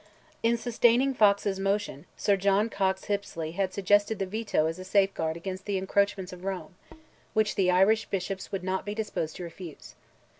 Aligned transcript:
In 0.41 0.57
sustaining 0.57 1.13
Fox's 1.13 1.59
motion, 1.59 2.07
Sir 2.17 2.35
John 2.35 2.71
Cox 2.71 3.05
Hippesley 3.05 3.51
had 3.51 3.71
suggested 3.71 4.17
"the 4.17 4.25
Veto" 4.25 4.65
as 4.65 4.79
a 4.79 4.83
safeguard 4.83 5.37
against 5.37 5.65
the 5.65 5.77
encroachments 5.77 6.33
of 6.33 6.43
Rome, 6.43 6.73
which 7.35 7.53
the 7.53 7.69
Irish 7.69 8.07
bishops 8.07 8.51
would 8.51 8.63
not 8.63 8.83
be 8.83 8.95
disposed 8.95 9.35
to 9.35 9.43
refuse. 9.43 9.93